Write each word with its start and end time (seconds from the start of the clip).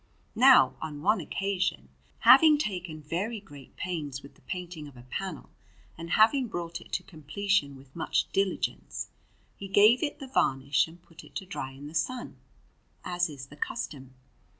Now, 0.33 0.73
on 0.81 1.03
one 1.03 1.21
occasion, 1.21 1.89
having 2.21 2.57
taken 2.57 3.03
very 3.03 3.39
great 3.39 3.75
pains 3.75 4.23
with 4.23 4.33
the 4.33 4.41
painting 4.41 4.87
of 4.87 4.97
a 4.97 5.03
panel, 5.03 5.51
and 5.95 6.09
having 6.09 6.47
brought 6.47 6.81
it 6.81 6.91
to 6.93 7.03
completion 7.03 7.75
with 7.75 7.95
much 7.95 8.25
diligence, 8.31 9.09
he 9.57 9.67
gave 9.67 10.01
it 10.01 10.17
the 10.17 10.25
varnish 10.25 10.87
and 10.87 10.99
put 11.03 11.23
it 11.23 11.35
to 11.35 11.45
dry 11.45 11.69
in 11.73 11.85
the 11.85 11.93
sun, 11.93 12.37
as 13.05 13.29
is 13.29 13.45
the 13.45 13.55
custom. 13.55 14.15